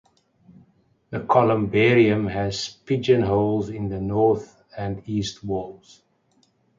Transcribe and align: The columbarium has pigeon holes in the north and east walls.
The 1.11 1.19
columbarium 1.19 2.25
has 2.25 2.67
pigeon 2.87 3.21
holes 3.21 3.69
in 3.69 3.87
the 3.89 4.01
north 4.01 4.63
and 4.75 5.03
east 5.07 5.43
walls. 5.43 6.01